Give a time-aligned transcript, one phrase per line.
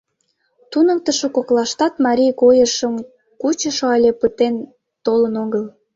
[0.71, 2.95] Туныктышо коклаштат марий койышым
[3.41, 4.55] кучышо але пытен
[5.05, 5.65] толын огыл.